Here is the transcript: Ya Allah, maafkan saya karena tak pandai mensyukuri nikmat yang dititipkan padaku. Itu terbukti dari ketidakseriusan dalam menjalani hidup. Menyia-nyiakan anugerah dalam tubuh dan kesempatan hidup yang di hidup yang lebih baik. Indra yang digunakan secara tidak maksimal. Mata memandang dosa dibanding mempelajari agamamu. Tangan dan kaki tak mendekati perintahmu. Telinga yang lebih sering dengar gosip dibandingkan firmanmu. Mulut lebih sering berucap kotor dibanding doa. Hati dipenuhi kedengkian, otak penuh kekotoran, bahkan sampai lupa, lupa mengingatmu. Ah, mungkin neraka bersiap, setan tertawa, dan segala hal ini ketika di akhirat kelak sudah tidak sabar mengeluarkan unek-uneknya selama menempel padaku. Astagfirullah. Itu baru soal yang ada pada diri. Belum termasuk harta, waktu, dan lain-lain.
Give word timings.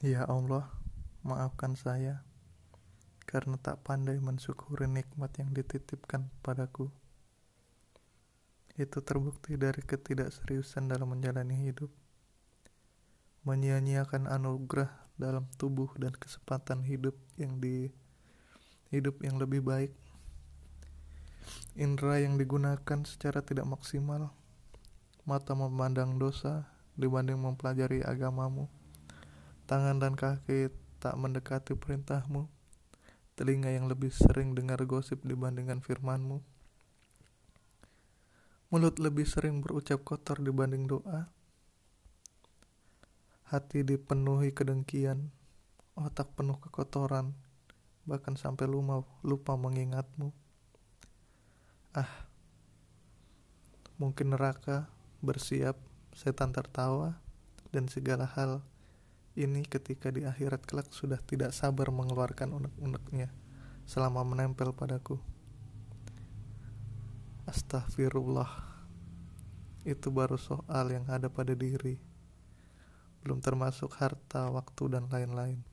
Ya 0.00 0.24
Allah, 0.24 0.64
maafkan 1.20 1.76
saya 1.76 2.24
karena 3.28 3.60
tak 3.60 3.84
pandai 3.84 4.16
mensyukuri 4.16 4.88
nikmat 4.88 5.28
yang 5.36 5.52
dititipkan 5.52 6.32
padaku. 6.40 6.88
Itu 8.80 9.04
terbukti 9.04 9.60
dari 9.60 9.84
ketidakseriusan 9.84 10.88
dalam 10.88 11.12
menjalani 11.12 11.52
hidup. 11.68 11.92
Menyia-nyiakan 13.44 14.24
anugerah 14.24 14.88
dalam 15.20 15.44
tubuh 15.60 15.92
dan 16.00 16.16
kesempatan 16.16 16.80
hidup 16.80 17.20
yang 17.36 17.60
di 17.60 17.92
hidup 18.88 19.20
yang 19.20 19.36
lebih 19.36 19.60
baik. 19.60 19.92
Indra 21.76 22.24
yang 22.24 22.40
digunakan 22.40 23.04
secara 23.04 23.44
tidak 23.44 23.68
maksimal. 23.68 24.32
Mata 25.28 25.52
memandang 25.52 26.16
dosa 26.16 26.72
dibanding 26.96 27.36
mempelajari 27.36 28.00
agamamu. 28.00 28.79
Tangan 29.70 30.02
dan 30.02 30.18
kaki 30.18 30.66
tak 30.98 31.14
mendekati 31.14 31.78
perintahmu. 31.78 32.50
Telinga 33.38 33.70
yang 33.70 33.86
lebih 33.86 34.10
sering 34.10 34.58
dengar 34.58 34.82
gosip 34.82 35.22
dibandingkan 35.22 35.78
firmanmu. 35.78 36.42
Mulut 38.74 38.98
lebih 38.98 39.30
sering 39.30 39.62
berucap 39.62 40.02
kotor 40.02 40.42
dibanding 40.42 40.90
doa. 40.90 41.30
Hati 43.46 43.86
dipenuhi 43.86 44.50
kedengkian, 44.50 45.30
otak 45.94 46.34
penuh 46.34 46.58
kekotoran, 46.58 47.38
bahkan 48.10 48.34
sampai 48.34 48.66
lupa, 48.66 49.06
lupa 49.22 49.54
mengingatmu. 49.54 50.34
Ah, 51.94 52.26
mungkin 54.02 54.34
neraka 54.34 54.90
bersiap, 55.22 55.78
setan 56.10 56.50
tertawa, 56.50 57.22
dan 57.70 57.86
segala 57.86 58.26
hal 58.26 58.66
ini 59.40 59.64
ketika 59.64 60.12
di 60.12 60.28
akhirat 60.28 60.68
kelak 60.68 60.92
sudah 60.92 61.16
tidak 61.24 61.56
sabar 61.56 61.88
mengeluarkan 61.88 62.52
unek-uneknya 62.52 63.32
selama 63.88 64.20
menempel 64.20 64.76
padaku. 64.76 65.16
Astagfirullah. 67.48 68.68
Itu 69.88 70.12
baru 70.12 70.36
soal 70.36 70.92
yang 70.92 71.08
ada 71.08 71.32
pada 71.32 71.56
diri. 71.56 71.96
Belum 73.24 73.40
termasuk 73.40 73.96
harta, 73.96 74.52
waktu, 74.52 74.92
dan 74.92 75.08
lain-lain. 75.08 75.69